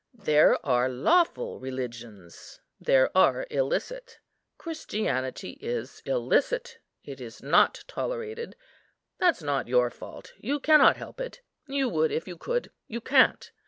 There 0.23 0.57
are 0.65 0.89
lawful 0.89 1.59
religions, 1.59 2.59
there 2.79 3.15
are 3.15 3.45
illicit. 3.51 4.17
Christianity 4.57 5.59
is 5.61 6.01
illicit; 6.07 6.79
it 7.03 7.21
is 7.21 7.43
not 7.43 7.83
tolerated; 7.87 8.55
that's 9.19 9.43
not 9.43 9.67
your 9.67 9.91
fault; 9.91 10.33
you 10.39 10.59
cannot 10.59 10.97
help 10.97 11.21
it; 11.21 11.41
you 11.67 11.87
would, 11.87 12.11
if 12.11 12.27
you 12.27 12.35
could; 12.35 12.71
you 12.87 12.99
can't. 12.99 13.51